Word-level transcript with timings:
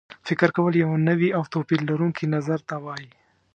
فکر 0.27 0.49
کول 0.55 0.73
یو 0.83 0.91
نوي 1.09 1.29
او 1.37 1.43
توپیر 1.53 1.79
لرونکي 1.89 2.25
نظر 2.35 2.59
ته 2.69 2.75
وایي. 2.85 3.09